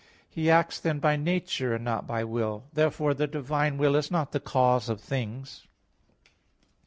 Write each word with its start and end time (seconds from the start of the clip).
He 0.27 0.49
acts 0.49 0.79
then 0.79 0.97
by 0.97 1.15
nature, 1.15 1.75
and 1.75 1.85
not 1.85 2.07
by 2.07 2.23
will. 2.23 2.63
Therefore 2.73 3.13
the 3.13 3.27
divine 3.27 3.77
will 3.77 3.95
is 3.95 4.09
not 4.09 4.31
the 4.31 4.39
cause 4.39 4.89
of 4.89 4.99
things. 4.99 5.67